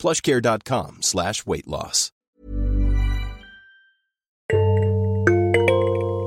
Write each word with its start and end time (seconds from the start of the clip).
plushcare.com 0.00 0.96
slash 1.02 1.44
weight 1.46 1.66
loss. 1.66 2.12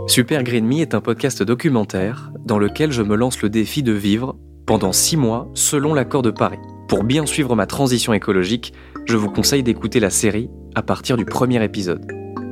Super 0.08 0.44
Green 0.44 0.68
Me 0.68 0.81
est 0.81 0.94
un 0.94 1.02
podcast 1.02 1.41
documentaire 1.41 2.31
dans 2.45 2.59
lequel 2.59 2.91
je 2.91 3.02
me 3.02 3.16
lance 3.16 3.41
le 3.41 3.50
défi 3.50 3.81
de 3.81 3.91
vivre 3.91 4.38
pendant 4.67 4.91
six 4.91 5.17
mois 5.17 5.50
selon 5.55 5.95
l'accord 5.95 6.22
de 6.22 6.30
Paris. 6.30 6.59
Pour 6.88 7.04
bien 7.04 7.26
suivre 7.26 7.55
ma 7.55 7.66
transition 7.66 8.14
écologique, 8.14 8.73
je 9.08 9.17
vous 9.17 9.31
conseille 9.31 9.64
d'écouter 9.64 10.00
la 10.00 10.12
série 10.12 10.52
à 10.76 10.84
partir 10.84 11.17
du 11.17 11.26
premier 11.26 11.64
épisode. 11.64 12.05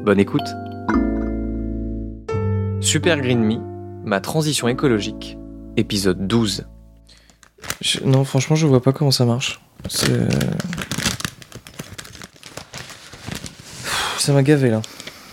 Bonne 0.04 0.20
écoute 0.20 0.42
Super 2.80 3.22
Green 3.22 3.44
Me, 3.44 3.60
ma 4.04 4.22
transition 4.22 4.68
écologique, 4.68 5.38
épisode 5.78 6.26
12. 6.26 6.66
non, 8.06 8.24
franchement, 8.24 8.56
je 8.56 8.66
vois 8.66 8.82
pas 8.82 8.92
comment 8.92 9.12
ça 9.12 9.26
marche. 9.26 9.62
C'est... 9.88 10.28
Ça 14.22 14.34
m'a 14.34 14.44
gavé 14.44 14.70
là. 14.70 14.84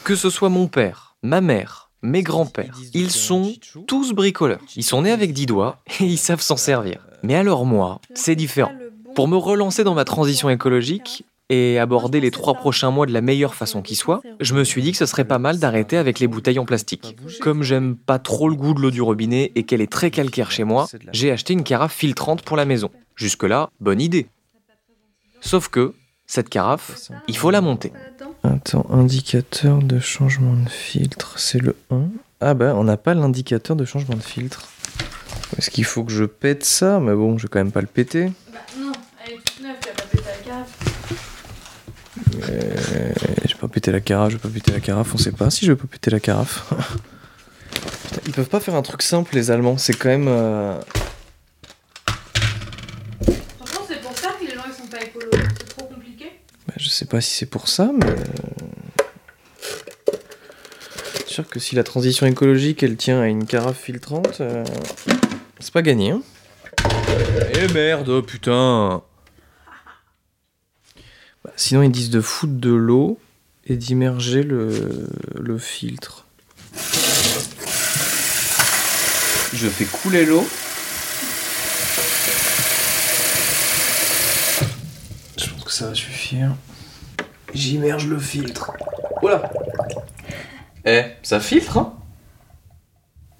Que 0.02 0.16
ce 0.16 0.30
soit 0.30 0.48
mon 0.48 0.66
père, 0.66 1.14
ma 1.22 1.42
mère, 1.42 1.90
mes 2.00 2.22
grands-pères, 2.22 2.78
ils 2.94 3.10
sont 3.10 3.52
tous 3.86 4.14
bricoleurs. 4.14 4.62
Ils 4.76 4.82
sont 4.82 5.02
nés 5.02 5.10
avec 5.10 5.34
dix 5.34 5.44
doigts 5.44 5.76
et 6.00 6.04
ils 6.04 6.16
savent 6.16 6.40
s'en 6.40 6.56
servir. 6.56 7.06
Mais 7.22 7.34
alors 7.34 7.66
moi, 7.66 8.00
c'est 8.14 8.34
différent. 8.34 8.72
Pour 9.14 9.28
me 9.28 9.36
relancer 9.36 9.84
dans 9.84 9.92
ma 9.92 10.06
transition 10.06 10.48
écologique 10.48 11.26
et 11.50 11.78
aborder 11.78 12.18
les 12.18 12.30
trois 12.30 12.54
prochains 12.54 12.90
mois 12.90 13.04
de 13.04 13.12
la 13.12 13.20
meilleure 13.20 13.54
façon 13.54 13.82
qui 13.82 13.94
soit, 13.94 14.22
je 14.40 14.54
me 14.54 14.64
suis 14.64 14.80
dit 14.80 14.92
que 14.92 14.98
ce 14.98 15.04
serait 15.04 15.26
pas 15.26 15.38
mal 15.38 15.58
d'arrêter 15.58 15.98
avec 15.98 16.18
les 16.18 16.26
bouteilles 16.26 16.58
en 16.58 16.64
plastique. 16.64 17.14
Comme 17.42 17.62
j'aime 17.62 17.94
pas 17.94 18.18
trop 18.18 18.48
le 18.48 18.54
goût 18.54 18.72
de 18.72 18.80
l'eau 18.80 18.90
du 18.90 19.02
robinet 19.02 19.52
et 19.54 19.64
qu'elle 19.64 19.82
est 19.82 19.92
très 19.92 20.10
calcaire 20.10 20.50
chez 20.50 20.64
moi, 20.64 20.86
j'ai 21.12 21.30
acheté 21.30 21.52
une 21.52 21.62
carafe 21.62 21.94
filtrante 21.94 22.40
pour 22.40 22.56
la 22.56 22.64
maison. 22.64 22.90
Jusque-là, 23.16 23.68
bonne 23.80 24.00
idée. 24.00 24.28
Sauf 25.42 25.68
que, 25.68 25.92
cette 26.30 26.48
carafe, 26.50 26.92
il 27.26 27.36
faut 27.36 27.50
la 27.50 27.60
monter. 27.62 27.92
Attends, 28.44 28.86
indicateur 28.90 29.78
de 29.78 29.98
changement 29.98 30.52
de 30.54 30.68
filtre, 30.68 31.38
c'est 31.38 31.58
le 31.60 31.74
1. 31.90 32.02
Ah 32.40 32.54
bah, 32.54 32.74
on 32.76 32.84
n'a 32.84 32.96
pas 32.98 33.14
l'indicateur 33.14 33.74
de 33.74 33.84
changement 33.84 34.14
de 34.14 34.22
filtre. 34.22 34.68
Est-ce 35.56 35.70
qu'il 35.70 35.84
faut 35.84 36.04
que 36.04 36.12
je 36.12 36.24
pète 36.24 36.64
ça? 36.64 37.00
Mais 37.00 37.14
bon, 37.14 37.38
je 37.38 37.44
vais 37.44 37.48
quand 37.48 37.58
même 37.58 37.72
pas 37.72 37.80
le 37.80 37.86
péter. 37.86 38.30
Bah 38.52 38.58
non, 38.78 38.92
elle 39.26 39.32
est 39.32 39.36
toute 39.38 39.60
neuve, 39.62 39.76
tu 39.82 39.88
vas 39.88 39.94
pas 39.94 40.02
péter 40.04 40.24
la 40.26 40.50
carafe. 40.52 40.78
Euh, 42.50 43.12
je 43.44 43.48
vais 43.48 43.58
pas 43.60 43.68
péter 43.68 43.90
la 43.92 44.00
carafe, 44.00 44.30
je 44.32 44.36
vais 44.36 44.42
pas 44.42 44.48
péter 44.50 44.72
la 44.72 44.80
carafe, 44.80 45.14
on 45.14 45.18
sait 45.18 45.32
pas 45.32 45.48
si 45.50 45.64
je 45.64 45.72
vais 45.72 45.76
pas 45.76 45.86
péter 45.86 46.10
la 46.10 46.20
carafe. 46.20 46.70
Putain, 48.04 48.20
ils 48.26 48.32
peuvent 48.32 48.48
pas 48.48 48.60
faire 48.60 48.74
un 48.74 48.82
truc 48.82 49.02
simple, 49.02 49.34
les 49.34 49.50
Allemands, 49.50 49.78
c'est 49.78 49.94
quand 49.94 50.08
même. 50.10 50.28
euh, 50.28 50.78
Franchement, 53.58 53.80
c'est 53.88 54.00
pour 54.00 54.16
ça 54.16 54.28
que 54.38 54.44
les 54.44 54.54
gens 54.54 54.62
ils 54.68 54.74
sont 54.74 54.86
pas 54.88 55.02
écolos. 55.02 55.30
C'est 55.58 55.68
trop 55.76 55.86
compliqué. 55.86 56.26
bah, 56.66 56.74
je 56.76 56.88
sais 56.88 56.97
pas 57.08 57.20
si 57.20 57.34
c'est 57.36 57.46
pour 57.46 57.68
ça, 57.68 57.90
mais. 57.92 58.14
C'est 61.16 61.28
sûr 61.28 61.48
que 61.48 61.60
si 61.60 61.76
la 61.76 61.84
transition 61.84 62.26
écologique 62.26 62.82
elle 62.82 62.96
tient 62.96 63.20
à 63.20 63.26
une 63.26 63.46
carafe 63.46 63.78
filtrante, 63.78 64.40
euh, 64.40 64.64
c'est 65.60 65.72
pas 65.72 65.82
gagné. 65.82 66.10
Hein 66.10 66.22
Eh 67.54 67.72
merde, 67.72 68.20
putain 68.24 69.02
Bah, 71.44 71.52
Sinon, 71.56 71.82
ils 71.82 71.90
disent 71.92 72.10
de 72.10 72.20
foutre 72.20 72.54
de 72.54 72.72
l'eau 72.72 73.18
et 73.66 73.76
d'immerger 73.76 74.42
le, 74.42 75.08
le 75.38 75.58
filtre. 75.58 76.24
Je 79.52 79.66
fais 79.68 79.84
couler 79.84 80.24
l'eau. 80.24 80.46
Je 85.38 85.48
pense 85.50 85.64
que 85.64 85.72
ça 85.72 85.88
va 85.88 85.94
suffire. 85.94 86.54
J'immerge 87.54 88.06
le 88.06 88.18
filtre. 88.18 88.72
Voilà. 89.20 89.50
Eh, 90.84 91.02
ça 91.22 91.40
filtre, 91.40 91.78
hein 91.78 91.94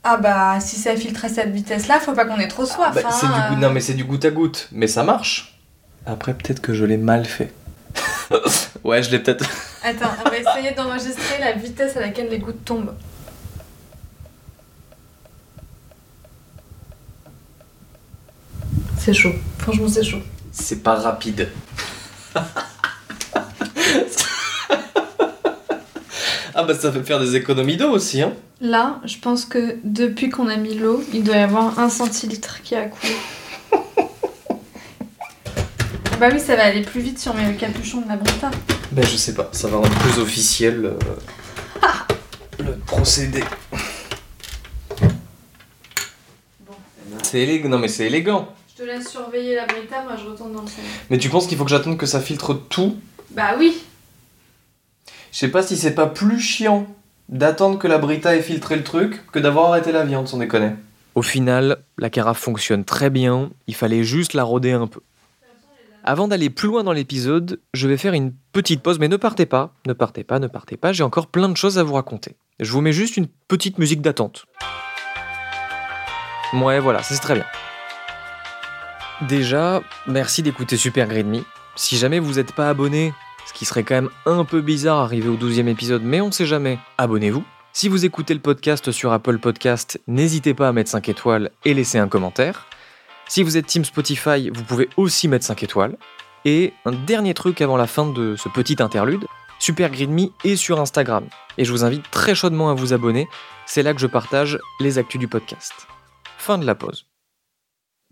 Ah 0.02 0.16
bah, 0.16 0.60
si 0.60 0.76
ça 0.76 0.96
filtre 0.96 1.24
à 1.24 1.28
cette 1.28 1.50
vitesse-là, 1.50 2.00
faut 2.00 2.12
pas 2.12 2.24
qu'on 2.24 2.38
ait 2.38 2.48
trop 2.48 2.64
soif. 2.64 2.94
Bah, 2.94 3.00
hein, 3.04 3.10
c'est 3.10 3.26
du 3.26 3.32
euh. 3.32 3.48
goût, 3.50 3.56
non 3.56 3.70
mais 3.70 3.80
c'est 3.80 3.94
du 3.94 4.04
goutte 4.04 4.24
à 4.24 4.30
goutte, 4.30 4.68
mais 4.72 4.86
ça 4.86 5.04
marche. 5.04 5.58
Après, 6.06 6.34
peut-être 6.34 6.60
que 6.60 6.72
je 6.72 6.84
l'ai 6.84 6.96
mal 6.96 7.24
fait. 7.24 7.52
Ouais, 8.84 9.02
je 9.02 9.10
l'ai 9.10 9.18
peut-être. 9.18 9.44
Attends, 9.82 10.10
on 10.24 10.28
va 10.28 10.38
essayer 10.38 10.72
d'enregistrer 10.74 11.40
la 11.40 11.52
vitesse 11.52 11.96
à 11.96 12.00
laquelle 12.00 12.28
les 12.28 12.38
gouttes 12.38 12.64
tombent. 12.64 12.94
C'est 18.98 19.14
chaud. 19.14 19.32
Franchement, 19.58 19.88
c'est 19.88 20.04
chaud. 20.04 20.20
C'est 20.52 20.82
pas 20.82 20.94
rapide. 20.94 21.48
Ah 26.58 26.64
bah 26.64 26.74
ça 26.74 26.90
fait 26.90 27.04
faire 27.04 27.20
des 27.20 27.36
économies 27.36 27.76
d'eau 27.76 27.90
aussi, 27.90 28.20
hein. 28.20 28.32
Là, 28.60 29.00
je 29.04 29.16
pense 29.18 29.44
que 29.44 29.76
depuis 29.84 30.28
qu'on 30.28 30.48
a 30.48 30.56
mis 30.56 30.74
l'eau, 30.74 31.04
il 31.14 31.22
doit 31.22 31.36
y 31.36 31.38
avoir 31.38 31.78
un 31.78 31.88
centilitre 31.88 32.60
qui 32.64 32.74
a 32.74 32.86
coulé. 32.86 33.12
Ah 33.70 33.76
bah 36.18 36.30
oui, 36.32 36.40
ça 36.40 36.56
va 36.56 36.64
aller 36.64 36.82
plus 36.82 37.00
vite 37.00 37.20
si 37.20 37.28
on 37.28 37.34
met 37.34 37.46
le 37.46 37.56
capuchon 37.56 38.00
de 38.00 38.08
la 38.08 38.16
Brita. 38.16 38.50
Ben 38.90 39.06
je 39.06 39.16
sais 39.16 39.34
pas, 39.34 39.48
ça 39.52 39.68
va 39.68 39.76
rendre 39.76 39.96
plus 40.00 40.20
officiel 40.20 40.84
euh, 40.84 40.98
le 42.58 42.72
procédé. 42.78 43.44
Bon, 46.66 46.74
C'est 47.22 47.38
élégant, 47.38 47.68
non 47.68 47.78
mais 47.78 47.86
c'est 47.86 48.06
élégant. 48.06 48.48
Je 48.76 48.82
te 48.82 48.88
laisse 48.88 49.08
surveiller 49.08 49.54
la 49.54 49.66
Brita, 49.66 50.02
moi 50.02 50.16
je 50.20 50.28
retourne 50.28 50.52
dans 50.52 50.62
le 50.62 50.66
salon. 50.66 50.88
Mais 51.08 51.18
tu 51.18 51.28
penses 51.28 51.46
qu'il 51.46 51.56
faut 51.56 51.62
que 51.62 51.70
j'attende 51.70 51.98
que 51.98 52.06
ça 52.06 52.20
filtre 52.20 52.52
tout? 52.54 52.96
Bah 53.30 53.54
oui 53.56 53.80
Je 55.38 55.46
sais 55.46 55.52
pas 55.52 55.62
si 55.62 55.76
c'est 55.76 55.94
pas 55.94 56.08
plus 56.08 56.40
chiant 56.40 56.88
d'attendre 57.28 57.78
que 57.78 57.86
la 57.86 57.98
Brita 57.98 58.34
ait 58.34 58.42
filtré 58.42 58.74
le 58.74 58.82
truc 58.82 59.24
que 59.30 59.38
d'avoir 59.38 59.66
arrêté 59.66 59.92
la 59.92 60.04
viande, 60.04 60.26
sans 60.26 60.38
déconner. 60.38 60.72
Au 61.14 61.22
final, 61.22 61.78
la 61.96 62.10
carafe 62.10 62.40
fonctionne 62.40 62.84
très 62.84 63.08
bien, 63.08 63.50
il 63.68 63.76
fallait 63.76 64.02
juste 64.02 64.34
la 64.34 64.42
rôder 64.42 64.72
un 64.72 64.88
peu. 64.88 64.98
Avant 66.02 66.26
d'aller 66.26 66.50
plus 66.50 66.66
loin 66.66 66.82
dans 66.82 66.90
l'épisode, 66.90 67.60
je 67.72 67.86
vais 67.86 67.96
faire 67.96 68.14
une 68.14 68.32
petite 68.50 68.82
pause, 68.82 68.98
mais 68.98 69.06
ne 69.06 69.16
partez 69.16 69.46
pas, 69.46 69.72
ne 69.86 69.92
partez 69.92 70.24
pas, 70.24 70.40
ne 70.40 70.48
partez 70.48 70.76
pas, 70.76 70.92
j'ai 70.92 71.04
encore 71.04 71.28
plein 71.28 71.48
de 71.48 71.56
choses 71.56 71.78
à 71.78 71.84
vous 71.84 71.94
raconter. 71.94 72.34
Je 72.58 72.72
vous 72.72 72.80
mets 72.80 72.90
juste 72.90 73.16
une 73.16 73.28
petite 73.46 73.78
musique 73.78 74.02
d'attente. 74.02 74.44
Ouais, 76.52 76.80
voilà, 76.80 77.04
c'est 77.04 77.16
très 77.20 77.34
bien. 77.34 77.46
Déjà, 79.28 79.82
merci 80.08 80.42
d'écouter 80.42 80.76
Super 80.76 81.06
Me. 81.06 81.44
Si 81.76 81.96
jamais 81.96 82.18
vous 82.18 82.34
n'êtes 82.34 82.56
pas 82.56 82.68
abonné, 82.68 83.12
qui 83.58 83.64
serait 83.64 83.82
quand 83.82 83.96
même 83.96 84.10
un 84.24 84.44
peu 84.44 84.60
bizarre 84.60 85.00
arrivé 85.00 85.28
au 85.28 85.36
12e 85.36 85.66
épisode, 85.66 86.02
mais 86.04 86.20
on 86.20 86.30
sait 86.30 86.46
jamais, 86.46 86.78
abonnez-vous. 86.96 87.42
Si 87.72 87.88
vous 87.88 88.04
écoutez 88.04 88.32
le 88.32 88.38
podcast 88.38 88.92
sur 88.92 89.12
Apple 89.12 89.38
Podcast, 89.38 90.00
n'hésitez 90.06 90.54
pas 90.54 90.68
à 90.68 90.72
mettre 90.72 90.90
5 90.90 91.08
étoiles 91.08 91.50
et 91.64 91.74
laisser 91.74 91.98
un 91.98 92.06
commentaire. 92.06 92.66
Si 93.26 93.42
vous 93.42 93.56
êtes 93.56 93.66
Team 93.66 93.84
Spotify, 93.84 94.48
vous 94.54 94.62
pouvez 94.62 94.88
aussi 94.96 95.26
mettre 95.26 95.44
5 95.44 95.64
étoiles. 95.64 95.96
Et 96.44 96.72
un 96.84 96.92
dernier 96.92 97.34
truc 97.34 97.60
avant 97.60 97.76
la 97.76 97.88
fin 97.88 98.06
de 98.06 98.36
ce 98.36 98.48
petit 98.48 98.80
interlude, 98.80 99.26
Super 99.58 99.90
Green 99.90 100.12
Me 100.12 100.28
est 100.44 100.54
sur 100.54 100.80
Instagram. 100.80 101.26
Et 101.56 101.64
je 101.64 101.72
vous 101.72 101.84
invite 101.84 102.08
très 102.12 102.36
chaudement 102.36 102.70
à 102.70 102.74
vous 102.74 102.92
abonner, 102.92 103.26
c'est 103.66 103.82
là 103.82 103.92
que 103.92 104.00
je 104.00 104.06
partage 104.06 104.60
les 104.78 104.98
actus 104.98 105.18
du 105.18 105.26
podcast. 105.26 105.72
Fin 106.38 106.58
de 106.58 106.64
la 106.64 106.76
pause. 106.76 107.07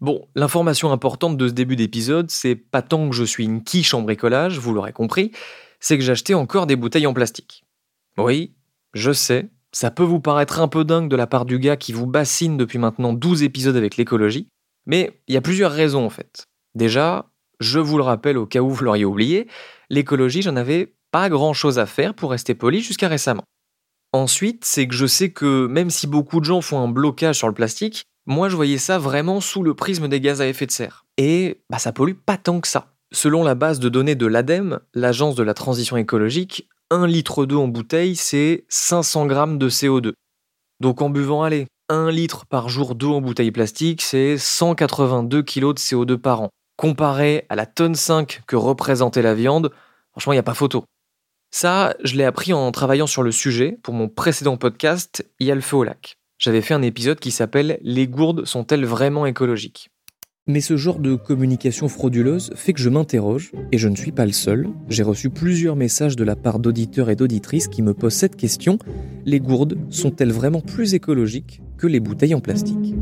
Bon, 0.00 0.28
l'information 0.34 0.93
importante 0.93 1.38
de 1.38 1.48
ce 1.48 1.52
début 1.52 1.76
d'épisode, 1.76 2.31
c'est 2.31 2.54
pas 2.54 2.82
tant 2.82 3.08
que 3.08 3.14
je 3.14 3.25
suis 3.25 3.44
une 3.44 3.64
quiche 3.64 3.94
en 3.94 4.02
bricolage, 4.02 4.58
vous 4.58 4.75
l'aurez 4.75 4.93
compris, 4.93 5.32
c'est 5.81 5.96
que 5.96 6.10
acheté 6.10 6.34
encore 6.34 6.66
des 6.66 6.76
bouteilles 6.76 7.06
en 7.06 7.14
plastique. 7.14 7.64
Oui, 8.19 8.54
je 8.93 9.12
sais, 9.12 9.48
ça 9.72 9.90
peut 9.90 10.02
vous 10.02 10.20
paraître 10.20 10.60
un 10.60 10.69
peu 10.69 10.84
dingue 10.84 11.08
de 11.08 11.16
la 11.16 11.26
part 11.26 11.46
du 11.46 11.58
gars 11.58 11.76
qui 11.76 11.93
vous 11.93 12.06
bassine 12.06 12.58
depuis 12.58 12.78
maintenant 12.78 13.14
12 13.14 13.43
épisodes 13.43 13.76
avec 13.76 13.96
l'écologie, 13.96 14.48
mais 14.84 15.20
il 15.28 15.34
y 15.34 15.38
a 15.38 15.43
plusieurs 15.43 15.72
raisons 15.72 16.04
en 16.04 16.10
fait. 16.10 16.46
Déjà, 16.75 17.31
je 17.60 17.78
vous 17.78 17.96
le 17.96 18.02
rappelle 18.02 18.37
au 18.37 18.46
cas 18.46 18.60
où 18.60 18.69
vous 18.69 18.84
l'auriez 18.84 19.06
oublié, 19.06 19.48
l'écologie, 19.88 20.43
j'en 20.43 20.56
avais 20.56 20.94
pas 21.10 21.31
grand 21.31 21.54
chose 21.54 21.78
à 21.78 21.87
faire 21.87 22.12
pour 22.12 22.32
rester 22.32 22.54
poli 22.54 22.82
jusqu'à 22.82 23.08
récemment. 23.08 23.44
Ensuite, 24.12 24.64
c'est 24.64 24.87
que 24.87 24.94
je 24.94 25.06
sais 25.06 25.31
que 25.31 25.66
même 25.66 25.90
si 25.90 26.06
beaucoup 26.06 26.40
de 26.40 26.44
gens 26.44 26.60
font 26.60 26.81
un 26.81 26.88
blocage 26.88 27.37
sur 27.37 27.48
le 27.48 27.54
plastique, 27.54 28.04
moi 28.26 28.49
je 28.49 28.56
voyais 28.56 28.78
ça 28.78 28.99
vraiment 28.99 29.40
sous 29.40 29.62
le 29.62 29.75
prisme 29.75 30.08
des 30.08 30.20
gaz 30.20 30.40
à 30.40 30.46
effet 30.46 30.67
de 30.67 30.73
serre. 30.73 31.05
Et 31.17 31.61
bah 31.70 31.78
ça 31.78 31.93
pollue 31.93 32.14
pas 32.14 32.37
tant 32.37 32.61
que 32.61 32.69
ça. 32.69 32.93
Selon 33.12 33.44
la 33.44 33.55
base 33.55 33.78
de 33.78 33.88
données 33.88 34.17
de 34.17 34.26
l'ADEME, 34.26 34.81
l'Agence 34.93 35.37
de 35.37 35.43
la 35.43 35.55
transition 35.55 35.96
écologique, 35.96 36.69
1 36.90 37.06
litre 37.06 37.46
d'eau 37.46 37.62
en 37.62 37.69
bouteille, 37.69 38.17
c'est 38.17 38.64
500 38.69 39.26
grammes 39.26 39.58
de 39.58 39.70
CO2. 39.70 40.12
Donc 40.81 41.02
en 41.02 41.11
buvant, 41.11 41.43
allez, 41.43 41.67
1 41.88 42.11
litre 42.11 42.46
par 42.46 42.69
jour 42.69 42.94
d'eau 42.94 43.14
en 43.14 43.20
bouteille 43.20 43.52
plastique, 43.52 44.02
c'est 44.02 44.37
182 44.38 45.43
kg 45.43 45.72
de 45.72 45.79
CO2 45.79 46.17
par 46.17 46.43
an. 46.43 46.50
Comparé 46.76 47.46
à 47.49 47.56
la 47.56 47.64
tonne 47.64 47.94
5 47.94 48.43
que 48.46 48.56
représentait 48.56 49.22
la 49.22 49.34
viande, 49.34 49.72
franchement, 50.11 50.32
il 50.32 50.37
n'y 50.37 50.40
a 50.40 50.44
pas 50.44 50.55
photo. 50.55 50.84
Ça, 51.50 51.94
je 52.05 52.17
l'ai 52.17 52.25
appris 52.25 52.52
en 52.52 52.70
travaillant 52.72 53.06
sur 53.06 53.22
le 53.22 53.32
sujet 53.32 53.79
pour 53.82 53.94
mon 53.94 54.08
précédent 54.08 54.56
podcast, 54.56 55.26
Il 55.38 55.46
y 55.46 55.52
a 55.52 55.55
le 55.55 55.61
feu 55.61 55.76
au 55.76 55.84
lac. 55.84 56.19
J'avais 56.38 56.60
fait 56.60 56.74
un 56.74 56.82
épisode 56.82 57.18
qui 57.18 57.30
s'appelle 57.30 57.78
Les 57.80 58.06
gourdes 58.06 58.44
sont-elles 58.44 58.84
vraiment 58.84 59.24
écologiques? 59.24 59.88
Mais 60.46 60.60
ce 60.60 60.76
genre 60.76 60.98
de 60.98 61.14
communication 61.14 61.88
frauduleuse 61.88 62.52
fait 62.54 62.74
que 62.74 62.80
je 62.80 62.90
m'interroge, 62.90 63.52
et 63.72 63.78
je 63.78 63.88
ne 63.88 63.96
suis 63.96 64.12
pas 64.12 64.26
le 64.26 64.32
seul. 64.32 64.68
J'ai 64.90 65.02
reçu 65.02 65.30
plusieurs 65.30 65.76
messages 65.76 66.14
de 66.14 66.24
la 66.24 66.36
part 66.36 66.58
d'auditeurs 66.58 67.08
et 67.08 67.16
d'auditrices 67.16 67.68
qui 67.68 67.80
me 67.80 67.94
posent 67.94 68.12
cette 68.12 68.36
question. 68.36 68.78
Les 69.24 69.40
gourdes 69.40 69.78
sont-elles 69.88 70.30
vraiment 70.30 70.60
plus 70.60 70.92
écologiques 70.92 71.62
que 71.78 71.86
les 71.86 72.00
bouteilles 72.00 72.34
en 72.34 72.40
plastique? 72.40 72.94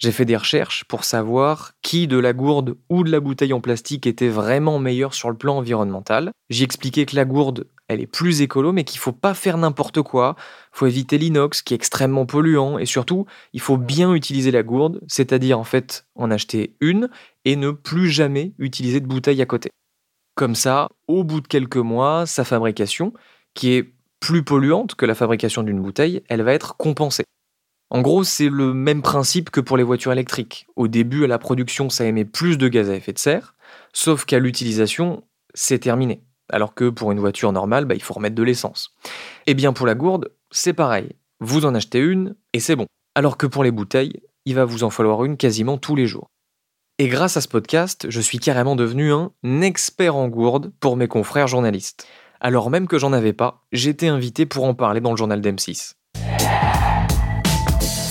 J'ai 0.00 0.12
fait 0.12 0.24
des 0.24 0.36
recherches 0.36 0.84
pour 0.84 1.04
savoir 1.04 1.72
qui 1.82 2.08
de 2.08 2.18
la 2.18 2.32
gourde 2.32 2.74
ou 2.88 3.04
de 3.04 3.12
la 3.12 3.20
bouteille 3.20 3.52
en 3.52 3.60
plastique 3.60 4.06
était 4.06 4.28
vraiment 4.28 4.78
meilleur 4.78 5.12
sur 5.12 5.30
le 5.30 5.36
plan 5.36 5.58
environnemental. 5.58 6.32
J'ai 6.48 6.64
expliqué 6.64 7.04
que 7.04 7.14
la 7.16 7.26
gourde, 7.26 7.66
elle 7.90 8.00
est 8.00 8.06
plus 8.06 8.40
écolo, 8.40 8.70
mais 8.70 8.84
qu'il 8.84 9.00
faut 9.00 9.10
pas 9.10 9.34
faire 9.34 9.58
n'importe 9.58 10.00
quoi. 10.02 10.36
Faut 10.70 10.86
éviter 10.86 11.18
l'inox, 11.18 11.60
qui 11.60 11.74
est 11.74 11.76
extrêmement 11.76 12.24
polluant, 12.24 12.78
et 12.78 12.86
surtout, 12.86 13.26
il 13.52 13.60
faut 13.60 13.78
bien 13.78 14.14
utiliser 14.14 14.52
la 14.52 14.62
gourde, 14.62 15.00
c'est-à-dire 15.08 15.58
en 15.58 15.64
fait 15.64 16.06
en 16.14 16.30
acheter 16.30 16.76
une 16.80 17.10
et 17.44 17.56
ne 17.56 17.72
plus 17.72 18.08
jamais 18.08 18.52
utiliser 18.60 19.00
de 19.00 19.08
bouteille 19.08 19.42
à 19.42 19.46
côté. 19.46 19.70
Comme 20.36 20.54
ça, 20.54 20.88
au 21.08 21.24
bout 21.24 21.40
de 21.40 21.48
quelques 21.48 21.78
mois, 21.78 22.26
sa 22.26 22.44
fabrication, 22.44 23.12
qui 23.54 23.72
est 23.72 23.92
plus 24.20 24.44
polluante 24.44 24.94
que 24.94 25.04
la 25.04 25.16
fabrication 25.16 25.64
d'une 25.64 25.82
bouteille, 25.82 26.22
elle 26.28 26.42
va 26.42 26.52
être 26.52 26.76
compensée. 26.76 27.24
En 27.90 28.02
gros, 28.02 28.22
c'est 28.22 28.50
le 28.50 28.72
même 28.72 29.02
principe 29.02 29.50
que 29.50 29.60
pour 29.60 29.76
les 29.76 29.82
voitures 29.82 30.12
électriques. 30.12 30.68
Au 30.76 30.86
début, 30.86 31.24
à 31.24 31.26
la 31.26 31.40
production, 31.40 31.90
ça 31.90 32.04
émet 32.04 32.24
plus 32.24 32.56
de 32.56 32.68
gaz 32.68 32.88
à 32.88 32.94
effet 32.94 33.12
de 33.12 33.18
serre, 33.18 33.56
sauf 33.92 34.26
qu'à 34.26 34.38
l'utilisation, 34.38 35.24
c'est 35.54 35.80
terminé. 35.80 36.22
Alors 36.52 36.74
que 36.74 36.88
pour 36.88 37.12
une 37.12 37.20
voiture 37.20 37.52
normale, 37.52 37.84
bah, 37.84 37.94
il 37.94 38.02
faut 38.02 38.14
remettre 38.14 38.34
de 38.34 38.42
l'essence. 38.42 38.94
Eh 39.46 39.54
bien 39.54 39.72
pour 39.72 39.86
la 39.86 39.94
gourde, 39.94 40.32
c'est 40.50 40.72
pareil. 40.72 41.16
Vous 41.40 41.64
en 41.64 41.74
achetez 41.74 42.00
une 42.00 42.36
et 42.52 42.60
c'est 42.60 42.76
bon. 42.76 42.86
Alors 43.14 43.36
que 43.36 43.46
pour 43.46 43.64
les 43.64 43.70
bouteilles, 43.70 44.20
il 44.44 44.54
va 44.54 44.64
vous 44.64 44.84
en 44.84 44.90
falloir 44.90 45.24
une 45.24 45.36
quasiment 45.36 45.78
tous 45.78 45.96
les 45.96 46.06
jours. 46.06 46.28
Et 46.98 47.08
grâce 47.08 47.36
à 47.36 47.40
ce 47.40 47.48
podcast, 47.48 48.06
je 48.10 48.20
suis 48.20 48.38
carrément 48.38 48.76
devenu 48.76 49.12
un 49.12 49.32
expert 49.62 50.16
en 50.16 50.28
gourde 50.28 50.72
pour 50.80 50.96
mes 50.96 51.08
confrères 51.08 51.48
journalistes. 51.48 52.06
Alors 52.40 52.70
même 52.70 52.88
que 52.88 52.98
j'en 52.98 53.12
avais 53.12 53.32
pas, 53.32 53.64
j'étais 53.72 54.08
invité 54.08 54.46
pour 54.46 54.64
en 54.64 54.74
parler 54.74 55.00
dans 55.00 55.10
le 55.10 55.16
journal 55.16 55.40
d'M6. 55.40 55.94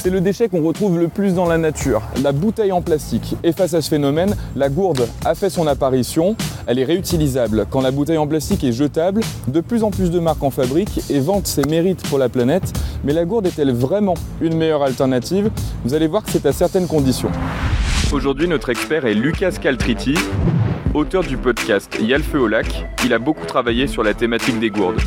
C'est 0.10 0.16
le 0.16 0.22
déchet 0.22 0.50
qu'on 0.50 0.64
retrouve 0.64 0.98
le 0.98 1.08
plus 1.08 1.36
dans 1.36 1.46
la 1.46 1.60
nature, 1.60 2.02
la 2.24 2.32
bouteille 2.32 2.72
en 2.72 2.82
plastique. 2.82 3.36
Et 3.44 3.52
face 3.52 3.76
à 3.76 3.82
ce 3.84 3.90
phénomène, 3.92 4.36
la 4.56 4.68
gourde 4.68 5.08
a 5.24 5.36
fait 5.36 5.52
son 5.52 5.68
apparition. 5.68 6.36
Elle 6.66 6.80
est 6.80 6.84
réutilisable. 6.84 7.68
Quand 7.70 7.82
la 7.82 7.92
bouteille 7.92 8.18
en 8.18 8.26
plastique 8.26 8.64
est 8.64 8.72
jetable, 8.72 9.22
de 9.48 9.62
plus 9.62 9.84
en 9.84 9.92
plus 9.92 10.10
de 10.10 10.18
marques 10.18 10.42
en 10.42 10.50
fabriquent 10.50 11.00
et 11.12 11.20
vantent 11.20 11.46
ses 11.46 11.62
mérites 11.62 12.02
pour 12.10 12.18
la 12.18 12.28
planète. 12.28 12.74
Mais 13.04 13.14
la 13.14 13.24
gourde 13.24 13.46
est-elle 13.46 13.72
vraiment 13.72 14.16
une 14.42 14.58
meilleure 14.58 14.82
alternative? 14.82 15.52
Vous 15.86 15.94
allez 15.94 16.08
voir 16.08 16.24
que 16.24 16.32
c'est 16.32 16.48
à 16.48 16.54
certaines 16.54 16.88
conditions. 16.88 17.30
Aujourd'hui, 18.12 18.48
notre 18.48 18.70
expert 18.72 19.06
est 19.06 19.14
Lucas 19.14 19.58
Caltriti, 19.62 20.16
auteur 21.00 21.24
du 21.24 21.38
podcast 21.38 21.98
lac. 22.50 22.86
Il 23.06 23.14
a 23.14 23.20
beaucoup 23.20 23.46
travaillé 23.46 23.88
sur 23.88 24.04
la 24.04 24.14
thématique 24.14 24.60
des 24.60 24.70
gourdes. 24.70 25.00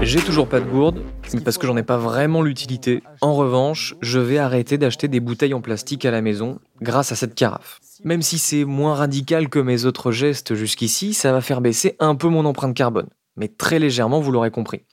J'ai 0.00 0.20
toujours 0.20 0.48
pas 0.48 0.60
de 0.60 0.64
gourde 0.64 1.02
parce 1.44 1.58
que 1.58 1.66
j'en 1.66 1.76
ai 1.76 1.82
pas 1.82 1.98
vraiment 1.98 2.40
l'utilité. 2.40 3.02
En 3.20 3.34
revanche, 3.34 3.94
je 4.00 4.18
vais 4.18 4.38
arrêter 4.38 4.78
d'acheter 4.78 5.08
des 5.08 5.20
bouteilles 5.20 5.52
en 5.52 5.60
plastique 5.60 6.06
à 6.06 6.10
la 6.10 6.22
maison 6.22 6.58
grâce 6.80 7.12
à 7.12 7.16
cette 7.16 7.34
carafe. 7.34 7.80
Même 8.02 8.22
si 8.22 8.38
c'est 8.38 8.64
moins 8.64 8.94
radical 8.94 9.50
que 9.50 9.58
mes 9.58 9.84
autres 9.84 10.10
gestes 10.10 10.54
jusqu'ici, 10.54 11.12
ça 11.12 11.32
va 11.32 11.42
faire 11.42 11.60
baisser 11.60 11.96
un 11.98 12.14
peu 12.14 12.28
mon 12.28 12.46
empreinte 12.46 12.74
carbone. 12.74 13.08
Mais 13.36 13.48
très 13.48 13.78
légèrement, 13.78 14.20
vous 14.20 14.32
l'aurez 14.32 14.50
compris. 14.50 14.84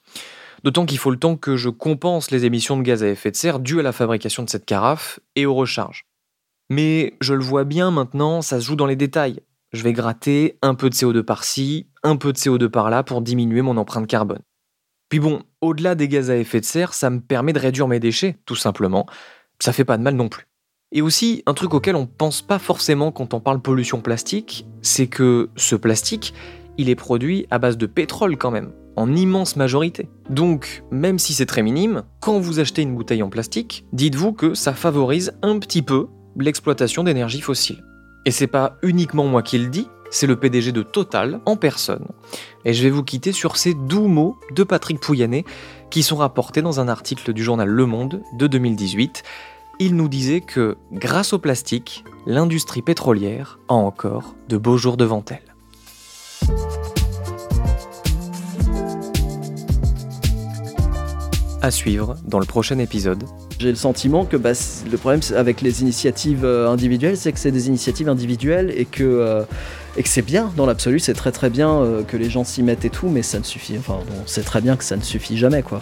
D'autant 0.65 0.85
qu'il 0.85 0.97
faut 0.97 1.11
le 1.11 1.19
temps 1.19 1.37
que 1.37 1.55
je 1.55 1.69
compense 1.69 2.31
les 2.31 2.43
émissions 2.43 2.75
de 2.75 2.83
gaz 2.83 3.01
à 3.01 3.07
effet 3.07 3.31
de 3.31 3.37
serre 3.37 3.59
dues 3.59 3.79
à 3.79 3.83
la 3.83 3.93
fabrication 3.93 4.43
de 4.43 4.49
cette 4.49 4.65
carafe 4.65 5.21
et 5.37 5.45
aux 5.45 5.55
recharges. 5.55 6.05
Mais 6.69 7.13
je 7.21 7.33
le 7.33 7.43
vois 7.43 7.63
bien 7.63 7.91
maintenant, 7.91 8.41
ça 8.41 8.59
se 8.59 8.65
joue 8.65 8.75
dans 8.75 8.85
les 8.85 8.97
détails. 8.97 9.39
Je 9.73 9.81
vais 9.81 9.93
gratter 9.93 10.59
un 10.61 10.75
peu 10.75 10.89
de 10.89 10.95
CO2 10.95 11.23
par-ci, 11.23 11.87
un 12.03 12.15
peu 12.15 12.31
de 12.31 12.37
CO2 12.37 12.69
par-là 12.69 13.01
pour 13.01 13.21
diminuer 13.21 13.63
mon 13.63 13.77
empreinte 13.77 14.05
carbone. 14.05 14.41
Puis 15.09 15.19
bon, 15.19 15.41
au-delà 15.61 15.95
des 15.95 16.07
gaz 16.07 16.29
à 16.29 16.37
effet 16.37 16.59
de 16.59 16.65
serre, 16.65 16.93
ça 16.93 17.09
me 17.09 17.19
permet 17.19 17.53
de 17.53 17.59
réduire 17.59 17.87
mes 17.87 17.99
déchets, 17.99 18.37
tout 18.45 18.55
simplement. 18.55 19.07
Ça 19.59 19.73
fait 19.73 19.83
pas 19.83 19.97
de 19.97 20.03
mal 20.03 20.15
non 20.15 20.29
plus. 20.29 20.45
Et 20.91 21.01
aussi, 21.01 21.41
un 21.47 21.55
truc 21.55 21.73
auquel 21.73 21.95
on 21.95 22.05
pense 22.05 22.43
pas 22.43 22.59
forcément 22.59 23.11
quand 23.11 23.33
on 23.33 23.39
parle 23.39 23.61
pollution 23.61 23.99
plastique, 23.99 24.67
c'est 24.83 25.07
que 25.07 25.49
ce 25.55 25.75
plastique, 25.75 26.35
il 26.77 26.87
est 26.89 26.95
produit 26.95 27.47
à 27.49 27.57
base 27.57 27.77
de 27.77 27.87
pétrole 27.87 28.37
quand 28.37 28.51
même, 28.51 28.71
en 28.95 29.15
immense 29.15 29.55
majorité. 29.55 30.07
Donc, 30.29 30.83
même 30.91 31.17
si 31.17 31.33
c'est 31.33 31.47
très 31.47 31.63
minime, 31.63 32.03
quand 32.19 32.37
vous 32.37 32.59
achetez 32.59 32.83
une 32.83 32.95
bouteille 32.95 33.23
en 33.23 33.29
plastique, 33.29 33.85
dites-vous 33.91 34.33
que 34.33 34.53
ça 34.53 34.73
favorise 34.73 35.33
un 35.41 35.57
petit 35.57 35.81
peu 35.81 36.07
l'exploitation 36.37 37.03
d'énergie 37.03 37.41
fossile. 37.41 37.83
Et 38.25 38.31
c'est 38.31 38.47
pas 38.47 38.77
uniquement 38.81 39.25
moi 39.25 39.41
qui 39.41 39.57
le 39.57 39.67
dis, 39.67 39.87
c'est 40.09 40.27
le 40.27 40.35
PDG 40.35 40.71
de 40.71 40.83
Total 40.83 41.41
en 41.45 41.55
personne. 41.55 42.07
Et 42.65 42.73
je 42.73 42.83
vais 42.83 42.89
vous 42.89 43.03
quitter 43.03 43.31
sur 43.31 43.57
ces 43.57 43.73
doux 43.73 44.07
mots 44.07 44.37
de 44.51 44.63
Patrick 44.63 44.99
Pouyanné 44.99 45.43
qui 45.89 46.03
sont 46.03 46.15
rapportés 46.15 46.61
dans 46.61 46.79
un 46.79 46.87
article 46.87 47.33
du 47.33 47.43
journal 47.43 47.67
Le 47.67 47.85
Monde 47.85 48.21
de 48.37 48.47
2018. 48.47 49.23
Il 49.79 49.95
nous 49.95 50.07
disait 50.07 50.41
que 50.41 50.77
grâce 50.91 51.33
au 51.33 51.39
plastique, 51.39 52.05
l'industrie 52.25 52.81
pétrolière 52.81 53.59
a 53.67 53.73
encore 53.73 54.35
de 54.47 54.57
beaux 54.57 54.77
jours 54.77 54.97
devant 54.97 55.23
elle. 55.29 55.52
À 61.63 61.71
suivre 61.71 62.17
dans 62.27 62.39
le 62.39 62.45
prochain 62.45 62.77
épisode 62.77 63.23
j'ai 63.63 63.69
le 63.69 63.75
sentiment 63.75 64.25
que 64.25 64.35
bah, 64.35 64.51
le 64.91 64.97
problème 64.97 65.21
avec 65.37 65.61
les 65.61 65.81
initiatives 65.81 66.43
euh, 66.43 66.69
individuelles, 66.69 67.15
c'est 67.15 67.31
que 67.31 67.39
c'est 67.39 67.51
des 67.51 67.69
initiatives 67.69 68.09
individuelles 68.09 68.73
et 68.75 68.83
que, 68.83 69.03
euh, 69.03 69.43
et 69.95 70.03
que 70.03 70.09
c'est 70.09 70.21
bien 70.21 70.51
dans 70.57 70.65
l'absolu, 70.65 70.99
c'est 70.99 71.13
très 71.13 71.31
très 71.31 71.49
bien 71.49 71.71
euh, 71.71 72.03
que 72.03 72.17
les 72.17 72.29
gens 72.29 72.43
s'y 72.43 72.61
mettent 72.61 72.83
et 72.83 72.89
tout, 72.89 73.07
mais 73.07 73.21
ça 73.21 73.39
ne 73.39 73.45
suffit. 73.45 73.77
Enfin, 73.77 73.99
on 74.21 74.27
sait 74.27 74.41
très 74.41 74.59
bien 74.59 74.75
que 74.75 74.83
ça 74.83 74.97
ne 74.97 75.01
suffit 75.01 75.37
jamais, 75.37 75.63
quoi. 75.63 75.81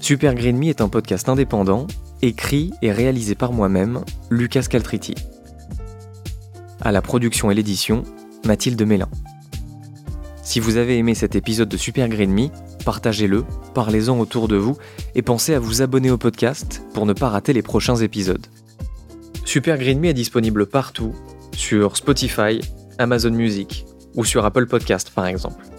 Super 0.00 0.34
Green 0.34 0.58
Me 0.58 0.66
est 0.66 0.80
un 0.80 0.88
podcast 0.88 1.28
indépendant, 1.28 1.86
écrit 2.22 2.72
et 2.82 2.90
réalisé 2.90 3.36
par 3.36 3.52
moi-même, 3.52 4.00
Lucas 4.30 4.64
Caltriti. 4.68 5.14
À 6.80 6.90
la 6.90 7.02
production 7.02 7.52
et 7.52 7.54
l'édition, 7.54 8.02
Mathilde 8.44 8.82
Mélin. 8.82 9.08
Si 10.42 10.58
vous 10.58 10.76
avez 10.76 10.98
aimé 10.98 11.14
cet 11.14 11.36
épisode 11.36 11.68
de 11.68 11.76
Super 11.76 12.08
Green 12.08 12.32
Me, 12.32 12.48
partagez-le, 12.84 13.44
parlez-en 13.74 14.18
autour 14.18 14.48
de 14.48 14.56
vous 14.56 14.76
et 15.14 15.22
pensez 15.22 15.54
à 15.54 15.58
vous 15.58 15.82
abonner 15.82 16.10
au 16.10 16.18
podcast 16.18 16.82
pour 16.92 17.06
ne 17.06 17.12
pas 17.12 17.28
rater 17.28 17.52
les 17.52 17.62
prochains 17.62 17.96
épisodes. 17.96 18.46
Super 19.44 19.78
Green 19.78 20.00
Me 20.00 20.08
est 20.08 20.14
disponible 20.14 20.66
partout, 20.66 21.14
sur 21.54 21.96
Spotify, 21.96 22.60
Amazon 22.98 23.30
Music 23.30 23.86
ou 24.14 24.24
sur 24.24 24.44
Apple 24.44 24.66
Podcast 24.66 25.10
par 25.14 25.26
exemple. 25.26 25.73